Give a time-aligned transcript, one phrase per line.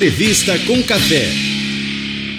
[0.00, 1.26] Revista com Café.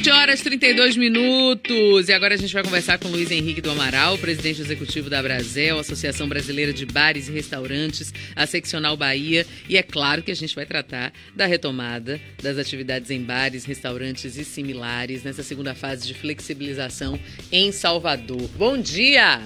[0.03, 2.09] 7 horas 32 minutos.
[2.09, 5.77] E agora a gente vai conversar com Luiz Henrique do Amaral, presidente executivo da Brasel,
[5.77, 9.45] Associação Brasileira de Bares e Restaurantes, a Seccional Bahia.
[9.69, 14.37] E é claro que a gente vai tratar da retomada das atividades em bares, restaurantes
[14.37, 17.19] e similares nessa segunda fase de flexibilização
[17.51, 18.49] em Salvador.
[18.57, 19.39] Bom dia!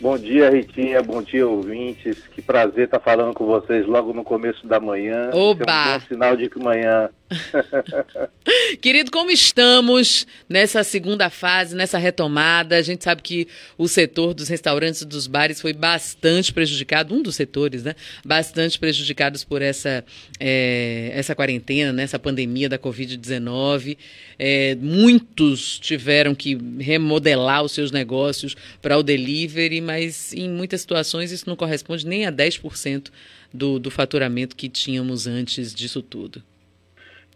[0.00, 1.02] Bom dia, Ritinha.
[1.02, 2.18] Bom dia, ouvintes.
[2.34, 5.30] Que prazer estar falando com vocês logo no começo da manhã.
[5.32, 5.64] Oba!
[5.64, 7.08] É um bom sinal de que manhã
[8.80, 12.76] Querido, como estamos nessa segunda fase, nessa retomada?
[12.76, 13.48] A gente sabe que
[13.78, 17.94] o setor dos restaurantes e dos bares foi bastante prejudicado, um dos setores, né?
[18.24, 20.04] Bastante prejudicados por essa,
[20.38, 22.02] é, essa quarentena, né?
[22.02, 23.96] essa pandemia da Covid-19.
[24.38, 31.32] É, muitos tiveram que remodelar os seus negócios para o delivery, mas em muitas situações
[31.32, 33.10] isso não corresponde nem a 10%
[33.52, 36.42] do, do faturamento que tínhamos antes disso tudo.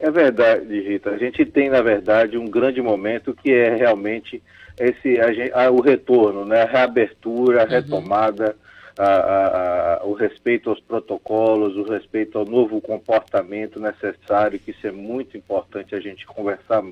[0.01, 1.11] É verdade, Rita.
[1.11, 4.41] A gente tem, na verdade, um grande momento que é realmente
[4.79, 6.63] esse a, a, o retorno, né?
[6.63, 7.71] a reabertura, a uhum.
[7.71, 8.57] retomada,
[8.96, 15.37] a, o respeito aos protocolos, o respeito ao novo comportamento necessário, que isso é muito
[15.37, 16.82] importante a gente conversar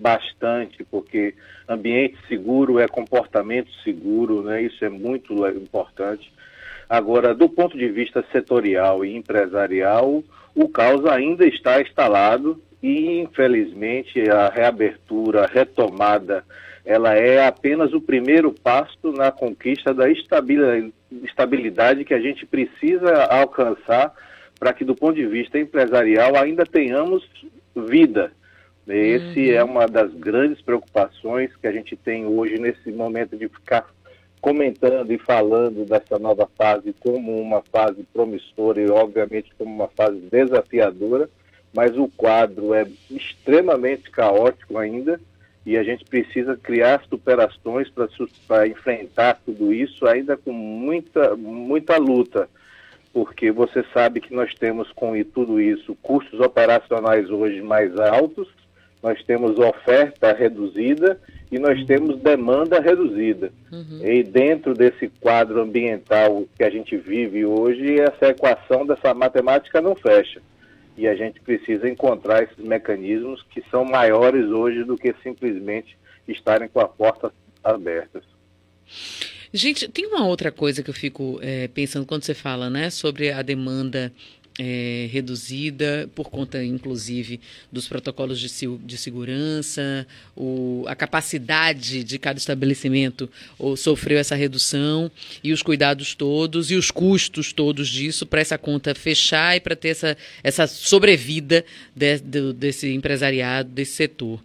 [0.00, 1.34] bastante, porque
[1.68, 4.62] ambiente seguro é comportamento seguro, né?
[4.62, 6.32] isso é muito importante.
[6.88, 10.22] Agora, do ponto de vista setorial e empresarial,
[10.58, 16.44] o caos ainda está instalado e, infelizmente, a reabertura, a retomada,
[16.84, 24.12] ela é apenas o primeiro passo na conquista da estabilidade que a gente precisa alcançar
[24.58, 27.24] para que, do ponto de vista empresarial, ainda tenhamos
[27.76, 28.32] vida.
[28.88, 29.56] Esse uhum.
[29.56, 33.86] é uma das grandes preocupações que a gente tem hoje nesse momento de ficar
[34.40, 40.18] comentando e falando dessa nova fase como uma fase promissora e, obviamente, como uma fase
[40.30, 41.28] desafiadora,
[41.74, 45.20] mas o quadro é extremamente caótico ainda
[45.66, 47.90] e a gente precisa criar superações
[48.46, 52.48] para enfrentar tudo isso, ainda com muita, muita luta,
[53.12, 58.48] porque você sabe que nós temos com tudo isso custos operacionais hoje mais altos,
[59.02, 61.20] nós temos oferta reduzida
[61.50, 63.52] e nós temos demanda reduzida.
[63.72, 64.00] Uhum.
[64.02, 69.94] E dentro desse quadro ambiental que a gente vive hoje, essa equação dessa matemática não
[69.94, 70.42] fecha.
[70.96, 76.68] E a gente precisa encontrar esses mecanismos que são maiores hoje do que simplesmente estarem
[76.68, 77.30] com as portas
[77.62, 78.24] abertas.
[79.52, 83.30] Gente, tem uma outra coisa que eu fico é, pensando quando você fala né, sobre
[83.30, 84.12] a demanda
[84.58, 88.48] é, reduzida por conta, inclusive, dos protocolos de,
[88.78, 95.10] de segurança, o, a capacidade de cada estabelecimento ou, sofreu essa redução
[95.44, 99.76] e os cuidados todos e os custos todos disso para essa conta fechar e para
[99.76, 101.64] ter essa, essa sobrevida
[101.94, 104.42] de, de, desse empresariado, desse setor.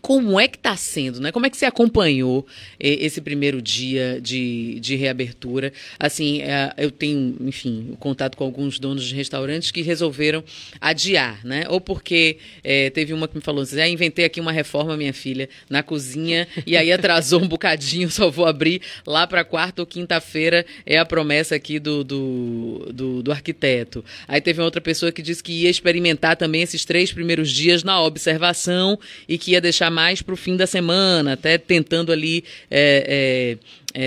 [0.00, 1.32] Como é que está sendo, né?
[1.32, 2.46] Como é que você acompanhou
[2.78, 5.72] eh, esse primeiro dia de, de reabertura?
[5.98, 10.42] Assim, eh, eu tenho, enfim, contato com alguns donos de restaurantes que resolveram
[10.80, 11.64] adiar, né?
[11.68, 15.12] Ou porque eh, teve uma que me falou assim, ah, inventei aqui uma reforma, minha
[15.12, 19.86] filha, na cozinha, e aí atrasou um bocadinho, só vou abrir lá para quarta ou
[19.86, 24.04] quinta-feira, é a promessa aqui do, do, do, do arquiteto.
[24.26, 28.00] Aí teve outra pessoa que disse que ia experimentar também esses três primeiros dias na
[28.00, 28.98] observação
[29.28, 33.58] e que ia deixar mais para o fim da semana, até tentando ali é,
[33.94, 34.00] é,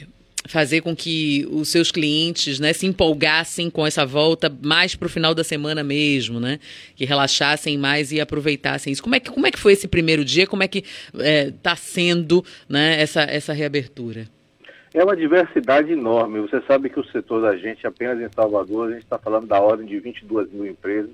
[0.00, 0.06] é,
[0.46, 5.10] fazer com que os seus clientes né, se empolgassem com essa volta mais para o
[5.10, 6.58] final da semana mesmo, né?
[6.94, 9.02] Que relaxassem mais e aproveitassem isso.
[9.02, 10.46] Como é que, como é que foi esse primeiro dia?
[10.46, 14.26] Como é que está é, sendo né, essa, essa reabertura?
[14.92, 16.40] É uma diversidade enorme.
[16.40, 19.60] Você sabe que o setor da gente, apenas em Salvador, a gente está falando da
[19.60, 21.10] ordem de 22 mil empresas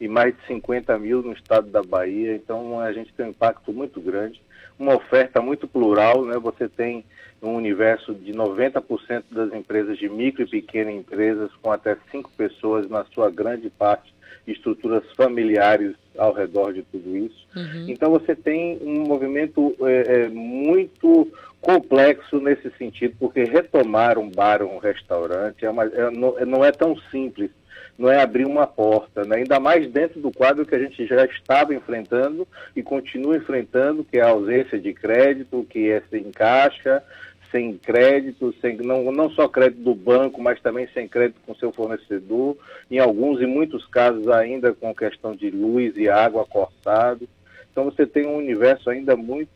[0.00, 2.34] e mais de 50 mil no estado da Bahia.
[2.34, 4.40] Então a gente tem um impacto muito grande,
[4.78, 6.38] uma oferta muito plural, né?
[6.38, 7.04] Você tem
[7.42, 12.88] um universo de 90% das empresas de micro e pequenas empresas com até cinco pessoas
[12.88, 14.14] na sua grande parte
[14.46, 17.46] estruturas familiares ao redor de tudo isso.
[17.54, 17.86] Uhum.
[17.88, 21.28] Então você tem um movimento é, é, muito
[21.66, 26.64] complexo nesse sentido, porque retomar um bar ou um restaurante é uma, é, não, não
[26.64, 27.50] é tão simples
[27.98, 29.36] não é abrir uma porta, né?
[29.36, 32.46] ainda mais dentro do quadro que a gente já estava enfrentando
[32.76, 37.02] e continua enfrentando, que é a ausência de crédito, que é sem caixa,
[37.50, 41.72] sem crédito, sem, não, não só crédito do banco, mas também sem crédito com seu
[41.72, 42.58] fornecedor,
[42.90, 47.26] em alguns e muitos casos ainda com questão de luz e água cortado.
[47.72, 49.55] Então você tem um universo ainda muito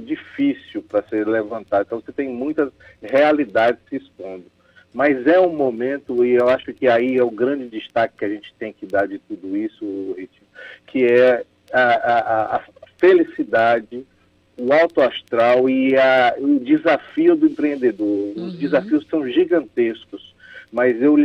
[0.00, 1.84] difícil para ser levantado.
[1.86, 2.72] Então você tem muitas
[3.02, 4.44] realidades se expondo.
[4.92, 8.28] Mas é um momento, e eu acho que aí é o grande destaque que a
[8.28, 10.16] gente tem que dar de tudo isso,
[10.86, 12.62] que é a, a, a
[12.98, 14.04] felicidade,
[14.58, 18.06] o alto astral e a, o desafio do empreendedor.
[18.36, 18.46] Uhum.
[18.46, 20.34] Os desafios são gigantescos,
[20.72, 21.16] mas eu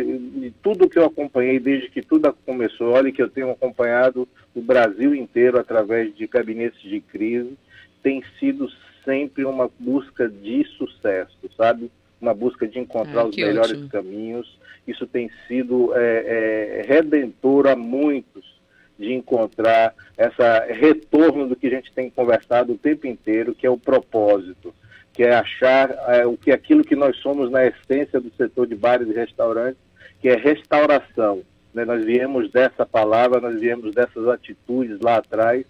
[0.62, 5.14] tudo que eu acompanhei desde que tudo começou, olha que eu tenho acompanhado o Brasil
[5.14, 7.58] inteiro através de gabinetes de crise,
[8.06, 8.70] tem sido
[9.04, 11.92] sempre uma busca de sucesso, sabe?
[12.22, 13.90] Uma busca de encontrar ah, os melhores ótimo.
[13.90, 14.60] caminhos.
[14.88, 18.46] Isso tem sido é, é, redentor a muitos
[19.00, 23.72] de encontrar essa retorno do que a gente tem conversado o tempo inteiro, que é
[23.72, 24.72] o propósito,
[25.12, 28.76] que é achar é, o que aquilo que nós somos na essência do setor de
[28.76, 29.82] bares e restaurantes,
[30.22, 31.42] que é restauração.
[31.74, 31.84] Né?
[31.86, 35.66] Nós viemos dessa palavra, nós viemos dessas atitudes lá atrás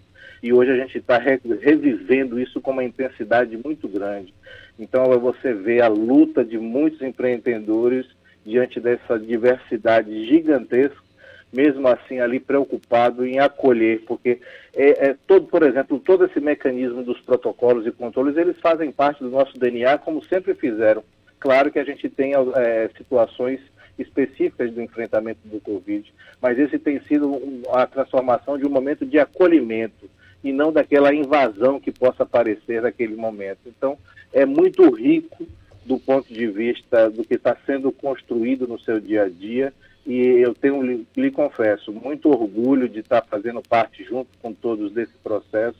[0.46, 4.32] e hoje a gente está re revivendo isso com uma intensidade muito grande.
[4.78, 8.06] Então você vê a luta de muitos empreendedores
[8.44, 11.06] diante dessa diversidade gigantesca
[11.52, 14.40] mesmo assim ali preocupado em acolher, porque
[14.74, 19.22] é, é, todo, por exemplo, todo esse mecanismo dos protocolos e controles, eles fazem parte
[19.22, 21.02] do nosso DNA, como sempre fizeram.
[21.40, 23.60] Claro que a gente tem é, situações
[23.98, 27.40] específicas do enfrentamento do Covid, mas esse tem sido
[27.72, 30.10] a transformação de um momento de acolhimento
[30.46, 33.58] e não daquela invasão que possa aparecer naquele momento.
[33.66, 33.98] Então,
[34.32, 35.46] é muito rico
[35.84, 39.72] do ponto de vista do que está sendo construído no seu dia a dia
[40.06, 40.80] e eu tenho,
[41.16, 45.78] lhe, confesso, muito orgulho de estar fazendo parte junto com todos desse processo,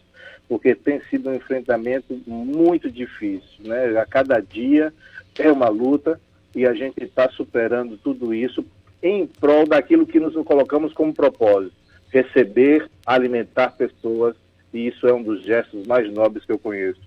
[0.49, 3.97] porque tem sido um enfrentamento muito difícil, né?
[4.01, 4.93] A cada dia
[5.39, 6.21] é uma luta
[6.57, 8.65] e a gente está superando tudo isso
[9.01, 11.77] em prol daquilo que nos colocamos como propósito,
[12.11, 14.35] receber, alimentar pessoas,
[14.77, 17.01] e isso é um dos gestos mais nobres que eu conheço.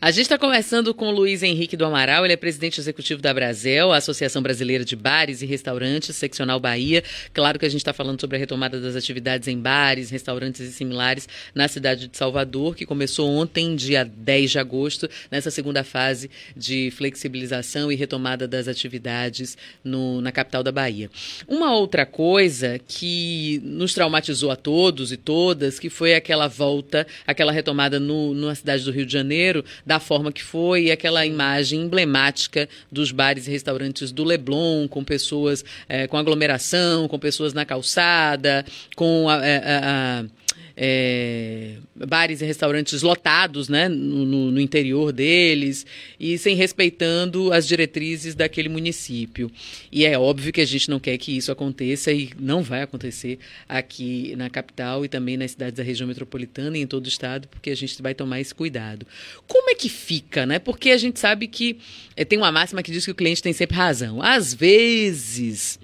[0.00, 3.32] A gente está conversando com o Luiz Henrique do Amaral, ele é presidente executivo da
[3.32, 7.04] Brasel, a Associação Brasileira de Bares e Restaurantes, Seccional Bahia.
[7.32, 10.72] Claro que a gente está falando sobre a retomada das atividades em bares, restaurantes e
[10.72, 16.30] similares na cidade de Salvador, que começou ontem, dia 10 de agosto, nessa segunda fase
[16.56, 21.10] de flexibilização e retomada das atividades no, na capital da Bahia.
[21.46, 27.52] Uma outra coisa que nos traumatizou a todos e todas, que foi aquela volta, aquela
[27.52, 29.49] retomada no, na cidade do Rio de Janeiro,
[29.84, 35.64] da forma que foi, aquela imagem emblemática dos bares e restaurantes do Leblon, com pessoas,
[35.88, 38.64] é, com aglomeração, com pessoas na calçada,
[38.96, 40.39] com a, eh, a, a
[40.82, 45.84] é, bares e restaurantes lotados né, no, no, interior deles
[46.18, 49.52] e sem respeitando as diretrizes daquele município.
[49.92, 53.38] E é óbvio que a gente não quer que isso aconteça e não vai acontecer
[53.68, 57.46] aqui na capital e também nas cidades da região metropolitana e em todo o estado,
[57.48, 59.06] porque a gente vai tomar esse cuidado.
[59.46, 60.58] Como é que fica, né?
[60.58, 61.76] Porque a gente sabe que
[62.16, 64.22] é, tem uma máxima que diz que o cliente tem sempre razão.
[64.22, 65.78] Às vezes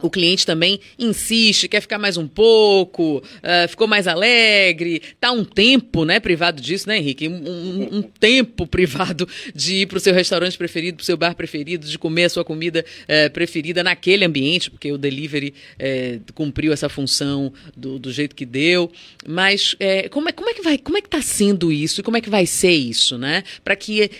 [0.00, 5.44] o cliente também insiste, quer ficar mais um pouco, uh, ficou mais alegre, tá um
[5.44, 7.28] tempo, né, privado disso, né, Henrique?
[7.28, 11.34] Um, um, tempo privado de ir para o seu restaurante preferido, para o seu bar
[11.34, 16.72] preferido, de comer a sua comida uh, preferida naquele ambiente, porque o delivery uh, cumpriu
[16.72, 18.90] essa função do, do, jeito que deu.
[19.26, 19.74] Mas
[20.10, 22.20] como, é, como é que vai, como é que está sendo isso e como é
[22.20, 23.42] que vai ser isso, né?
[23.62, 24.10] Para que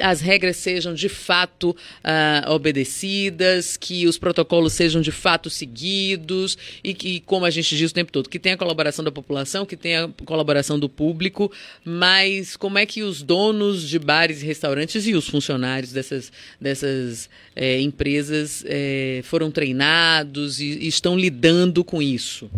[0.00, 6.92] as regras sejam de fato ah, obedecidas, que os protocolos sejam de fatos seguidos e
[6.92, 9.74] que, como a gente diz o tempo todo, que tem a colaboração da população, que
[9.74, 11.50] tem a colaboração do público,
[11.82, 17.30] mas como é que os donos de bares e restaurantes e os funcionários dessas, dessas
[17.56, 22.50] é, empresas é, foram treinados e, e estão lidando com isso?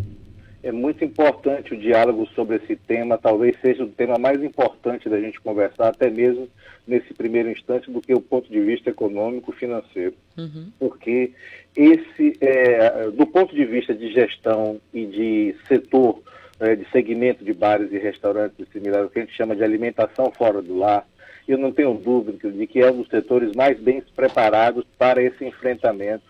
[0.67, 5.21] É muito importante o diálogo sobre esse tema, talvez seja o tema mais importante da
[5.21, 6.49] gente conversar, até mesmo
[6.85, 10.15] nesse primeiro instante, do que o ponto de vista econômico financeiro.
[10.37, 10.73] Uhum.
[10.77, 11.31] Porque
[11.77, 16.21] esse, é, do ponto de vista de gestão e de setor,
[16.59, 20.33] é, de segmento de bares e restaurantes similares, o que a gente chama de alimentação
[20.33, 21.07] fora do lar,
[21.47, 25.45] eu não tenho dúvida de que é um dos setores mais bem preparados para esse
[25.45, 26.25] enfrentamento,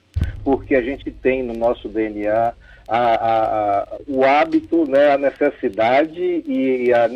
[0.45, 2.53] porque a gente tem no nosso DNA
[2.89, 7.09] a, a, o hábito, né, a necessidade e a,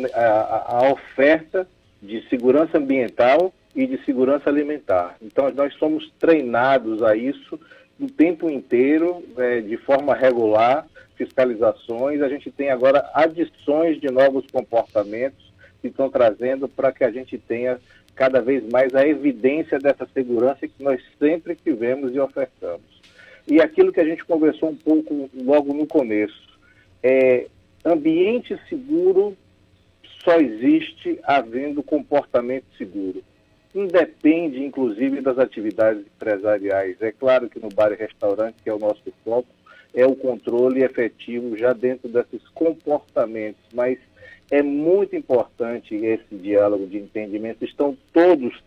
[0.67, 1.67] a, oferta
[2.01, 5.15] de segurança ambiental e de segurança alimentar.
[5.21, 7.59] Então, nós somos treinados a isso
[7.99, 10.85] o tempo inteiro, né, de forma regular,
[11.15, 12.21] fiscalizações.
[12.21, 15.51] A gente tem agora adições de novos comportamentos
[15.81, 17.79] que estão trazendo para que a gente tenha
[18.15, 23.00] cada vez mais a evidência dessa segurança que nós sempre tivemos e ofertamos.
[23.47, 26.41] E aquilo que a gente conversou um pouco logo no começo,
[27.03, 27.47] é
[27.83, 29.35] ambiente seguro
[30.23, 33.23] só existe havendo comportamento seguro.
[33.73, 36.97] independe, inclusive, das atividades empresariais.
[37.01, 39.47] É claro que no bar e restaurante, que é o nosso foco,
[39.93, 43.97] é o controle efetivo já dentro desses comportamentos, mas
[44.49, 47.63] é muito importante esse diálogo de entendimento.
[47.63, 48.61] Estão todos,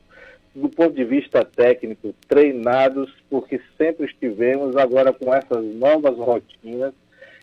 [0.55, 6.95] do ponto de vista técnico, treinados, porque sempre estivemos agora com essas novas rotinas.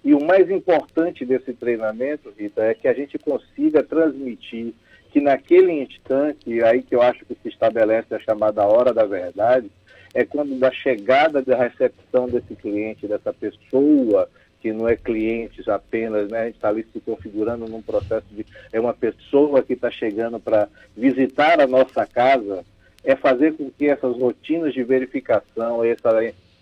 [0.03, 4.73] E o mais importante desse treinamento, Rita, é que a gente consiga transmitir
[5.11, 9.69] que naquele instante, aí que eu acho que se estabelece a chamada hora da verdade,
[10.13, 14.29] é quando da chegada da recepção desse cliente, dessa pessoa
[14.61, 16.41] que não é cliente apenas, né?
[16.41, 20.39] A gente está ali se configurando num processo de é uma pessoa que está chegando
[20.39, 22.63] para visitar a nossa casa,
[23.03, 26.11] é fazer com que essas rotinas de verificação, essa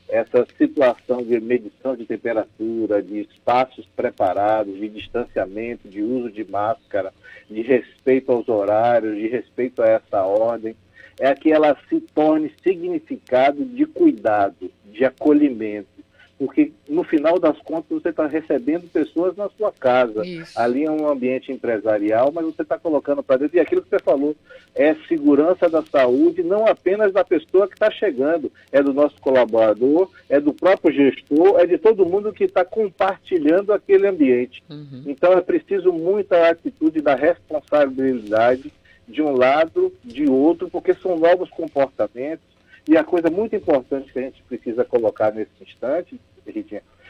[0.10, 7.14] essa situação de medição de temperatura, de espaços preparados, de distanciamento, de uso de máscara,
[7.48, 10.76] de respeito aos horários, de respeito a essa ordem,
[11.20, 15.99] é que ela se torne significado de cuidado, de acolhimento,
[16.40, 20.26] porque no final das contas você está recebendo pessoas na sua casa.
[20.26, 20.58] Isso.
[20.58, 23.58] Ali é um ambiente empresarial, mas você está colocando para dentro.
[23.58, 24.34] E aquilo que você falou
[24.74, 30.10] é segurança da saúde, não apenas da pessoa que está chegando, é do nosso colaborador,
[30.30, 34.64] é do próprio gestor, é de todo mundo que está compartilhando aquele ambiente.
[34.70, 35.04] Uhum.
[35.08, 38.72] Então é preciso muita atitude da responsabilidade
[39.06, 42.48] de um lado, de outro, porque são novos comportamentos
[42.90, 46.20] e a coisa muito importante que a gente precisa colocar nesse instante,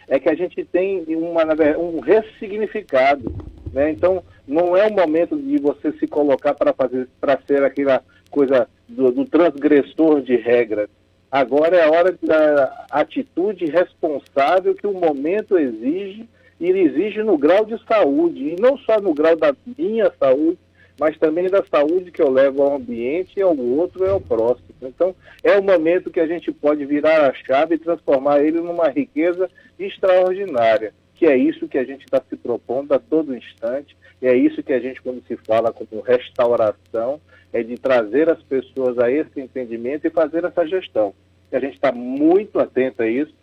[0.07, 1.43] É que a gente tem uma,
[1.77, 3.31] um ressignificado.
[3.71, 3.91] Né?
[3.91, 8.67] Então, não é o momento de você se colocar para fazer para ser aquela coisa
[8.87, 10.89] do, do transgressor de regras.
[11.31, 16.27] Agora é a hora da atitude responsável que o momento exige
[16.59, 20.57] e exige no grau de saúde, e não só no grau da minha saúde,
[20.99, 24.67] mas também da saúde que eu levo ao ambiente e ao outro e ao próximo.
[24.81, 28.89] Então, é o momento que a gente pode virar a chave e transformar ele numa
[28.89, 34.27] riqueza extraordinária, que é isso que a gente está se propondo a todo instante, e
[34.27, 37.21] é isso que a gente, quando se fala como restauração,
[37.53, 41.13] é de trazer as pessoas a esse entendimento e fazer essa gestão.
[41.51, 43.33] E a gente está muito atento a isso,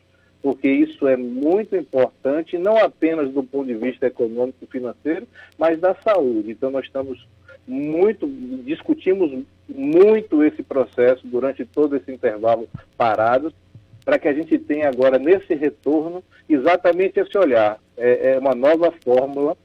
[0.43, 5.27] porque isso é muito importante, não apenas do ponto de vista econômico e financeiro,
[5.59, 6.53] mas da saúde.
[6.53, 7.27] Então, nós estamos
[7.67, 8.27] muito,
[8.65, 13.53] discutimos muito esse processo durante todo esse intervalo parado,
[14.05, 17.79] para que a gente tenha agora, nesse retorno, exatamente esse olhar.
[17.97, 19.57] É, é uma nova fórmula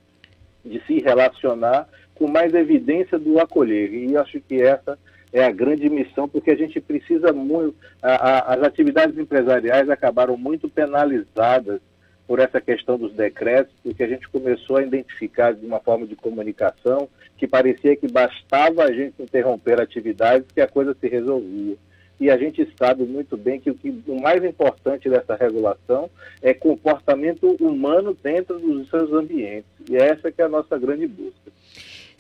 [0.66, 3.94] de se relacionar com mais evidência do acolher.
[3.94, 4.98] E acho que essa
[5.32, 7.76] é a grande missão, porque a gente precisa muito.
[8.02, 11.80] A, a, as atividades empresariais acabaram muito penalizadas
[12.28, 16.16] por essa questão dos decretos, porque a gente começou a identificar de uma forma de
[16.16, 21.76] comunicação que parecia que bastava a gente interromper atividades que a coisa se resolvia.
[22.20, 26.08] E a gente sabe muito bem que o, que o mais importante dessa regulação
[26.40, 29.66] é comportamento humano dentro dos seus ambientes.
[29.90, 31.52] E essa que é a nossa grande busca.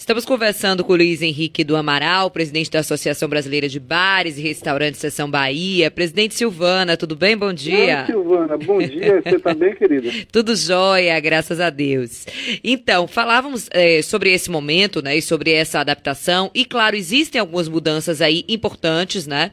[0.01, 4.41] Estamos conversando com o Luiz Henrique do Amaral, presidente da Associação Brasileira de Bares e
[4.41, 5.91] Restaurantes Seção Bahia.
[5.91, 7.38] Presidente Silvana, tudo bem?
[7.38, 8.00] Bom dia.
[8.00, 9.22] Oi, Silvana, bom dia.
[9.22, 10.10] Você também, querida?
[10.34, 12.25] tudo jóia, graças a Deus.
[12.63, 16.50] Então, falávamos é, sobre esse momento, né, e sobre essa adaptação.
[16.51, 19.51] E, claro, existem algumas mudanças aí importantes, né?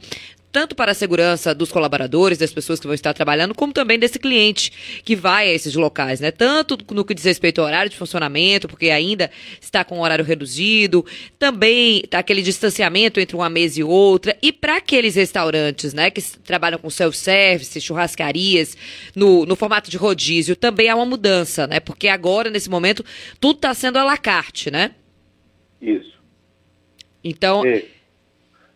[0.50, 4.18] Tanto para a segurança dos colaboradores, das pessoas que vão estar trabalhando, como também desse
[4.18, 6.30] cliente que vai a esses locais, né?
[6.30, 11.04] Tanto no que diz respeito ao horário de funcionamento, porque ainda está com horário reduzido,
[11.38, 16.78] também aquele distanciamento entre uma mesa e outra, e para aqueles restaurantes, né, que trabalham
[16.78, 18.76] com self-service, churrascarias,
[19.14, 21.80] no, no formato de rodízio, também há uma mudança, né?
[21.80, 23.04] Porque agora, nesse momento,
[23.38, 24.92] tudo está sendo à la carte, né?
[25.80, 26.18] Isso.
[27.22, 27.64] Então.
[27.64, 27.97] É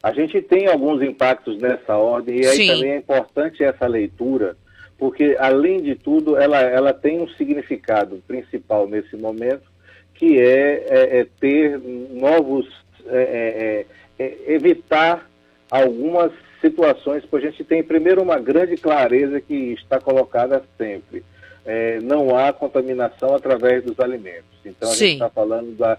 [0.02, 2.66] a gente tem alguns impactos nessa ordem e aí Sim.
[2.66, 4.56] também é importante essa leitura,
[4.98, 9.62] porque além de tudo ela, ela tem um significado principal nesse momento,
[10.14, 11.78] que é, é, é ter
[12.10, 12.66] novos,
[13.06, 13.86] é,
[14.18, 15.30] é, é, é evitar
[15.70, 21.24] algumas situações, porque a gente tem primeiro uma grande clareza que está colocada sempre.
[22.02, 24.44] não há contaminação através dos alimentos.
[24.64, 25.06] Então a Sim.
[25.06, 25.98] gente está falando da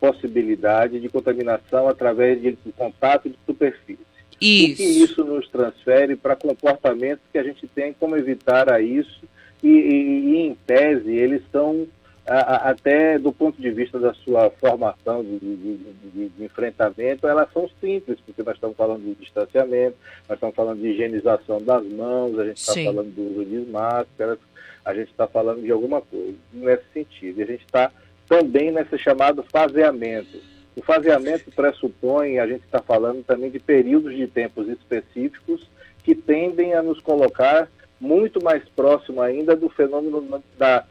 [0.00, 4.06] possibilidade de contaminação através de, de contato de superfície.
[4.40, 4.72] Isso.
[4.72, 9.22] O que isso nos transfere para comportamentos que a gente tem como evitar a isso
[9.62, 11.86] e, e, e em tese eles são
[12.26, 17.26] a, a, até do ponto de vista da sua formação de, de, de, de, enfrentamento,
[17.26, 19.96] elas são simples, porque nós estamos falando de distanciamento,
[20.28, 24.38] nós estamos falando de higienização das mãos, a gente está falando do uso de máscaras,
[24.84, 27.40] a gente está falando de alguma coisa nesse sentido.
[27.40, 27.90] E a gente está
[28.28, 30.38] também nesse chamado faseamento.
[30.74, 35.68] O faseamento pressupõe, a gente está falando também de períodos de tempos específicos
[36.02, 37.68] que tendem a nos colocar
[38.00, 40.84] muito mais próximo ainda do fenômeno da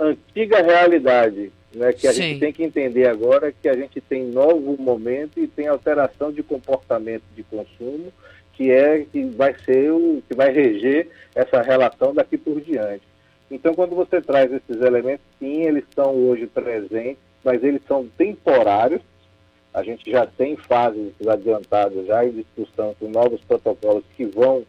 [0.00, 2.22] antiga realidade, né, que a Sim.
[2.22, 6.42] gente tem que entender agora que a gente tem novo momento e tem alteração de
[6.42, 8.12] comportamento de consumo,
[8.54, 13.05] que é que vai ser o que vai reger essa relação daqui por diante.
[13.50, 19.00] Então, quando você traz esses elementos, sim, eles estão hoje presentes, mas eles são temporários.
[19.72, 24.64] A gente já tem fases adiantadas já em discussão com novos protocolos que vão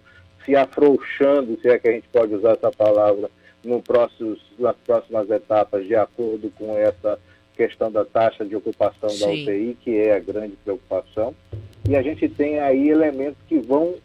[0.45, 3.29] se afrouxando, se é que a gente pode usar essa palavra,
[3.63, 7.19] no próximos, nas próximas etapas, de acordo com essa
[7.55, 9.45] questão da taxa de ocupação Sim.
[9.45, 11.35] da UTI, que é a grande preocupação.
[11.89, 13.95] E a gente tem aí elementos que vão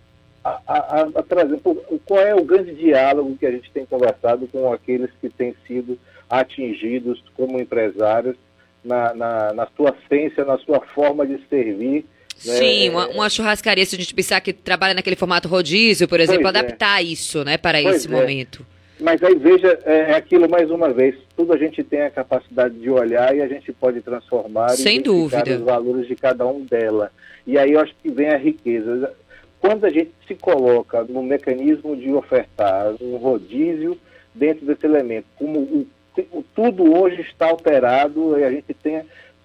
[0.45, 1.61] a, a, a, trazer.
[2.05, 5.99] Qual é o grande diálogo que a gente tem conversado com aqueles que têm sido
[6.29, 8.37] atingidos como empresários
[8.85, 12.05] na, na, na sua essência, na sua forma de servir?
[12.45, 12.55] Né?
[12.55, 16.43] Sim, uma, uma, churrascaria, se a gente pensar que trabalha naquele formato rodízio, por exemplo,
[16.43, 16.59] pois é.
[16.59, 17.05] adaptar é.
[17.05, 18.11] isso né, para pois esse é.
[18.11, 18.67] momento.
[19.01, 22.75] Mas aí veja, é, é aquilo mais uma vez, tudo a gente tem a capacidade
[22.75, 25.57] de olhar e a gente pode transformar Sem dúvida.
[25.57, 27.11] os valores de cada um dela.
[27.45, 29.13] E aí eu acho que vem a riqueza.
[29.63, 33.97] Quando a gente se coloca no mecanismo de ofertar um rodízio
[34.35, 35.87] dentro desse elemento, como o,
[36.33, 39.05] o, tudo hoje está alterado e a gente tem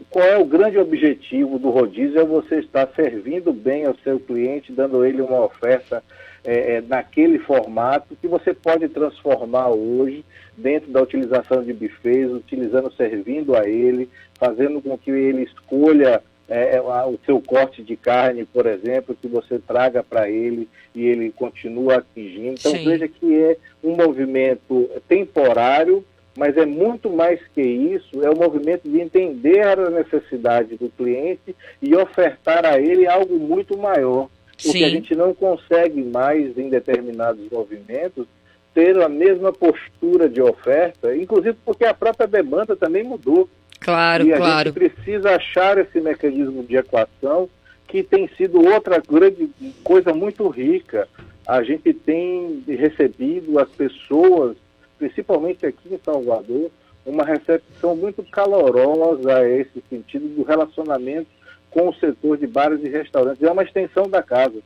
[0.10, 2.20] qual é o grande objetivo do rodízio?
[2.20, 6.04] É você estar servindo bem ao seu cliente, dando ele uma oferta
[6.44, 10.26] é, é, naquele formato que você pode transformar hoje
[10.58, 16.76] dentro da utilização de bufês, utilizando, servindo a ele, fazendo com que ele escolha é,
[16.76, 21.32] é o seu corte de carne, por exemplo, que você traga para ele e ele
[21.32, 22.56] continua atingindo.
[22.60, 22.86] Então Sim.
[22.86, 26.04] veja que é um movimento temporário,
[26.38, 31.56] mas é muito mais que isso, é o movimento de entender a necessidade do cliente
[31.82, 34.30] e ofertar a ele algo muito maior.
[34.52, 34.84] Porque Sim.
[34.84, 38.26] a gente não consegue mais, em determinados movimentos,
[38.74, 43.50] ter a mesma postura de oferta, inclusive porque a própria demanda também mudou.
[43.88, 44.70] Claro, e a claro.
[44.70, 47.48] gente precisa achar esse mecanismo de equação
[47.88, 49.50] que tem sido outra grande
[49.82, 51.08] coisa muito rica.
[51.48, 54.58] A gente tem recebido as pessoas
[54.98, 56.70] principalmente aqui em Salvador,
[57.06, 61.30] uma recepção muito calorosa a esse sentido do relacionamento
[61.70, 63.42] com o setor de bares e restaurantes.
[63.42, 64.62] É uma extensão da casa.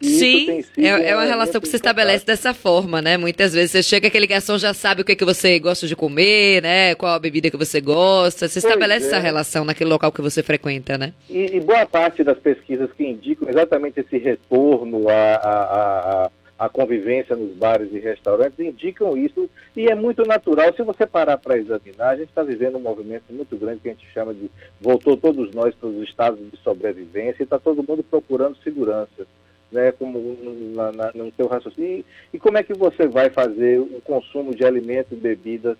[0.00, 3.16] Sim, é, é, uma relação que se estabelece dessa forma, né?
[3.16, 5.96] Muitas vezes você chega, aquele garçom já sabe o que, é que você gosta de
[5.96, 6.94] comer, né?
[6.94, 8.48] Qual a bebida que você gosta.
[8.48, 9.08] Você estabelece é.
[9.08, 11.12] essa relação naquele local que você frequenta, né?
[11.28, 17.54] E, e, boa parte das pesquisas que indicam exatamente esse retorno a a convivência nos
[17.54, 20.72] bares e restaurantes indicam isso e é muito natural.
[20.74, 23.92] Se você parar para examinar, a gente está vivendo um movimento muito grande que a
[23.92, 28.02] gente chama de voltou todos nós para os estados de sobrevivência e está todo mundo
[28.02, 29.26] procurando segurança,
[29.70, 30.36] né, como
[30.74, 32.04] na, na, no seu raciocínio.
[32.32, 35.76] E, como é que você vai fazer o consumo de alimentos e bebidas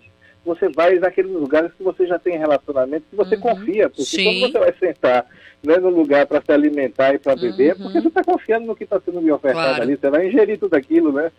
[0.47, 3.41] você vai naqueles lugares que você já tem relacionamento, que você uhum.
[3.41, 4.39] confia, porque Sim.
[4.39, 5.25] quando você vai sentar
[5.63, 7.83] né, no lugar para se alimentar e para beber, uhum.
[7.83, 9.83] porque você está confiando no que está sendo me ofertado claro.
[9.83, 11.31] ali, você vai ingerir tudo aquilo, né?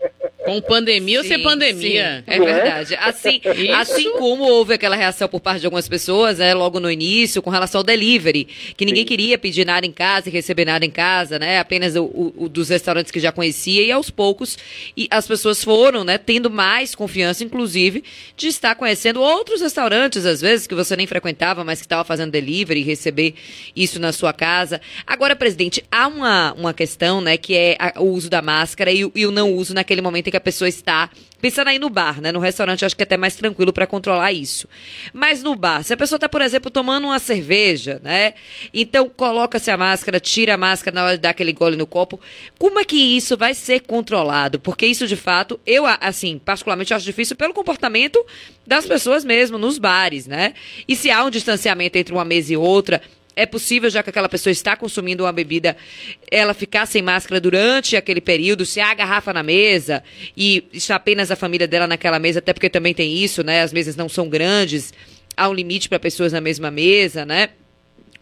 [0.44, 2.24] Com pandemia sim, ou sem pandemia.
[2.26, 2.94] Sim, é verdade.
[2.96, 3.40] Assim,
[3.76, 7.50] assim como houve aquela reação por parte de algumas pessoas, né, logo no início, com
[7.50, 8.44] relação ao delivery,
[8.76, 9.08] que ninguém sim.
[9.08, 11.58] queria pedir nada em casa e receber nada em casa, né?
[11.58, 14.58] Apenas o, o, o, dos restaurantes que já conhecia, e aos poucos
[14.96, 18.02] e as pessoas foram, né, tendo mais confiança, inclusive,
[18.36, 22.30] de estar conhecendo outros restaurantes, às vezes, que você nem frequentava, mas que estava fazendo
[22.30, 23.34] delivery e receber
[23.74, 24.80] isso na sua casa.
[25.06, 29.10] Agora, presidente, há uma, uma questão, né, que é a, o uso da máscara e,
[29.14, 32.20] e o não uso naquele momento em que a pessoa está pensando aí no bar,
[32.20, 32.32] né?
[32.32, 34.68] No restaurante acho que é até mais tranquilo para controlar isso.
[35.12, 38.34] Mas no bar, se a pessoa está, por exemplo, tomando uma cerveja, né?
[38.74, 42.20] Então coloca-se a máscara, tira a máscara na hora de dar aquele gole no copo.
[42.58, 44.58] Como é que isso vai ser controlado?
[44.58, 48.24] Porque isso de fato, eu assim, particularmente acho difícil pelo comportamento
[48.78, 50.54] das pessoas mesmo nos bares, né?
[50.86, 53.02] E se há um distanciamento entre uma mesa e outra,
[53.34, 55.76] é possível, já que aquela pessoa está consumindo uma bebida,
[56.30, 60.02] ela ficar sem máscara durante aquele período, se há garrafa na mesa
[60.36, 63.62] e está apenas a família dela naquela mesa, até porque também tem isso, né?
[63.62, 64.92] As mesas não são grandes,
[65.36, 67.50] há um limite para pessoas na mesma mesa, né?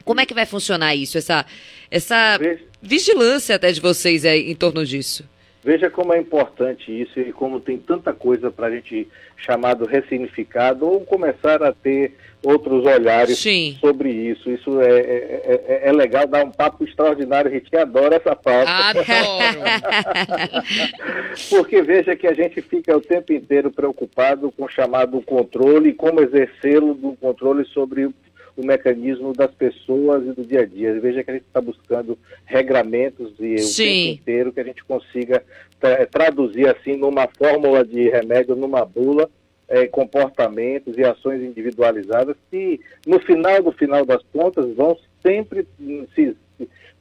[0.05, 1.45] Como é que vai funcionar isso, essa,
[1.91, 2.39] essa
[2.81, 5.25] vigilância até de vocês aí, em torno disso?
[5.67, 9.85] Veja como é importante isso e como tem tanta coisa para a gente chamar do
[9.85, 13.77] ressignificado ou começar a ter outros olhares Sim.
[13.81, 14.49] sobre isso.
[14.49, 17.51] Isso é, é, é, é, legal dar um papo extraordinário.
[17.51, 18.71] A gente adora essa pauta.
[18.71, 19.03] Adoro!
[21.51, 25.95] Porque veja que a gente fica o tempo inteiro preocupado com o chamado controle e
[25.95, 28.09] como exercê-lo do controle sobre
[28.57, 30.99] o mecanismo das pessoas e do dia a dia.
[31.01, 33.83] Veja que a gente está buscando regramentos e Sim.
[33.83, 35.43] o tempo inteiro que a gente consiga
[35.79, 39.29] tra traduzir assim numa fórmula de remédio, numa bula,
[39.69, 45.67] eh, comportamentos e ações individualizadas que no final do final das contas vão sempre
[46.15, 46.37] se,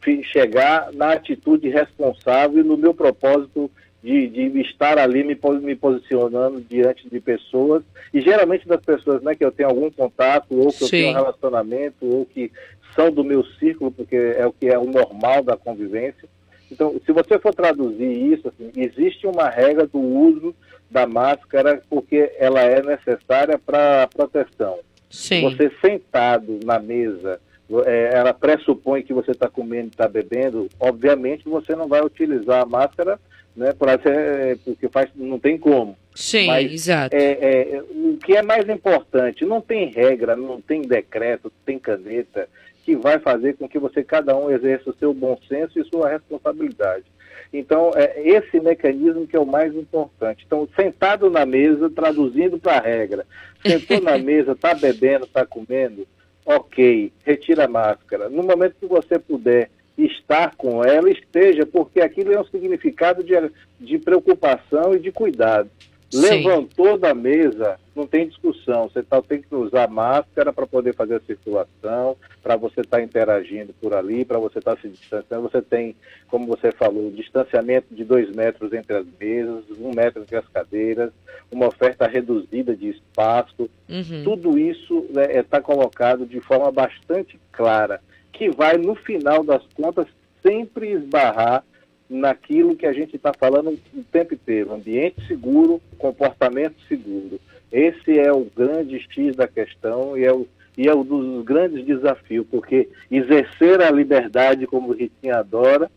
[0.04, 3.72] se chegar na atitude responsável e no meu propósito
[4.06, 9.34] de, de estar ali me, me, posicionando diante de pessoas, e geralmente das pessoas né,
[9.34, 10.84] que eu tenho algum contato, ou que Sim.
[10.84, 12.52] eu tenho um relacionamento, ou que
[12.94, 16.30] são do meu círculo, porque é o que é o normal da convivência.
[16.72, 20.56] Então, se você for traduzir isso, assim, existe uma regra do uso
[20.90, 24.78] da máscara porque ela é necessária para proteção.
[25.10, 25.42] Sim.
[25.42, 27.40] Você sentado na mesa,
[27.86, 32.62] é, ela pressupõe que você está comendo e está bebendo, obviamente você não vai utilizar
[32.62, 33.20] a máscara
[33.56, 33.74] né?
[33.74, 35.98] Por ser, porque faz, não tem como.
[36.14, 37.16] Sim, Mas, exato.
[37.16, 41.78] É, é, o que é mais importante, não tem regra, não tem decreto, não tem
[41.78, 42.48] caneta
[42.84, 46.10] que vai fazer com que você, cada um, exerça o seu bom senso e sua
[46.10, 47.06] responsabilidade.
[47.52, 50.44] Então, é esse mecanismo que é o mais importante.
[50.46, 53.26] Então, sentado na mesa, traduzindo para a regra.
[53.66, 56.08] Sentou na mesa, está bebendo, está comendo,
[56.46, 58.30] ok, retira a máscara.
[58.30, 63.34] No momento que você puder estar com ela, esteja, porque aquilo é um significado de,
[63.80, 65.70] de preocupação e de cuidado.
[66.10, 66.22] Sim.
[66.22, 68.88] Levantou da mesa, não tem discussão.
[68.88, 73.04] Você tá, tem que usar máscara para poder fazer a circulação, para você estar tá
[73.04, 75.50] interagindo por ali, para você estar tá se distanciando.
[75.50, 75.96] Você tem,
[76.28, 81.12] como você falou, distanciamento de dois metros entre as mesas, um metro entre as cadeiras,
[81.52, 83.70] uma oferta reduzida de espaço.
[83.90, 84.24] Uhum.
[84.24, 88.00] Tudo isso está né, é, colocado de forma bastante clara
[88.38, 90.06] que vai, no final das contas,
[90.46, 91.64] sempre esbarrar
[92.10, 97.40] naquilo que a gente está falando o tempo inteiro: ambiente seguro, comportamento seguro.
[97.72, 101.84] Esse é o grande X da questão e é, o, e é um dos grandes
[101.86, 105.90] desafios, porque exercer a liberdade, como o Ritinho adora,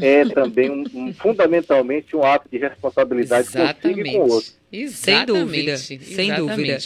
[0.00, 3.80] é também um, um, fundamentalmente um ato de responsabilidade Exatamente.
[3.82, 4.52] consigo e com o outro.
[4.72, 4.96] Exatamente.
[4.96, 5.76] Sem dúvida.
[5.78, 6.78] Sem dúvida.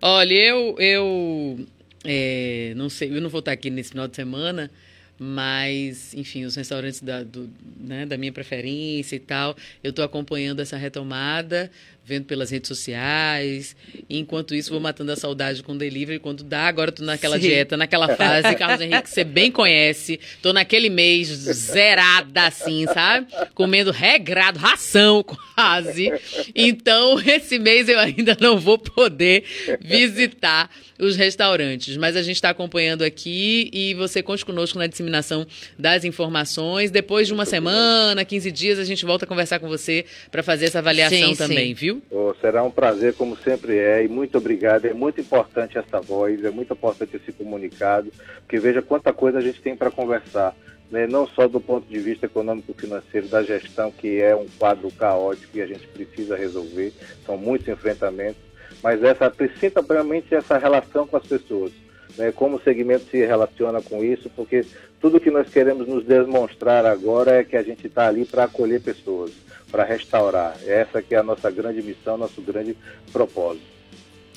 [0.00, 1.66] Olha, eu, eu
[2.04, 4.70] é, não sei, eu não vou estar aqui nesse final de semana,
[5.18, 10.60] mas, enfim, os restaurantes da, do, né, da minha preferência e tal, eu estou acompanhando
[10.60, 11.70] essa retomada,
[12.04, 13.76] vendo pelas redes sociais.
[14.10, 16.18] enquanto isso, vou matando a saudade com delivery.
[16.18, 17.42] Quando dá, agora estou naquela Sim.
[17.42, 20.18] dieta, naquela fase, Carlos Henrique, você bem conhece.
[20.20, 23.28] Estou naquele mês zerada, assim, sabe?
[23.54, 26.12] Comendo regrado, ração quase.
[26.54, 29.44] Então, esse mês eu ainda não vou poder
[29.80, 30.68] visitar
[31.02, 31.96] os restaurantes.
[31.96, 35.44] Mas a gente está acompanhando aqui e você conte conosco na disseminação
[35.78, 36.90] das informações.
[36.90, 40.66] Depois de uma semana, 15 dias, a gente volta a conversar com você para fazer
[40.66, 41.74] essa avaliação sim, também, sim.
[41.74, 42.02] viu?
[42.10, 44.86] Oh, será um prazer, como sempre é, e muito obrigado.
[44.86, 48.12] É muito importante essa voz, é muito importante esse comunicado,
[48.42, 50.54] porque veja quanta coisa a gente tem para conversar.
[50.90, 51.06] Né?
[51.06, 55.62] Não só do ponto de vista econômico-financeiro da gestão, que é um quadro caótico e
[55.62, 56.92] a gente precisa resolver,
[57.24, 58.51] são muitos enfrentamentos,
[58.82, 61.72] mas essa principalmente essa relação com as pessoas.
[62.16, 64.66] Né, como o segmento se relaciona com isso, porque
[65.00, 68.82] tudo que nós queremos nos demonstrar agora é que a gente está ali para acolher
[68.82, 69.30] pessoas,
[69.70, 70.58] para restaurar.
[70.66, 72.76] Essa que é a nossa grande missão, nosso grande
[73.10, 73.64] propósito.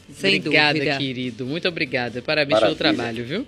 [0.10, 0.98] Sem obrigada, dúvida.
[0.98, 1.46] querido.
[1.46, 2.22] Muito obrigada.
[2.22, 2.78] Parabéns Maravilha.
[2.78, 3.46] pelo trabalho, viu?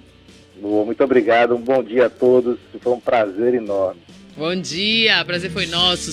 [0.59, 1.55] Muito obrigado.
[1.55, 2.57] Um bom dia a todos.
[2.81, 4.01] Foi um prazer enorme.
[4.35, 5.23] Bom dia.
[5.23, 6.11] Prazer foi nosso.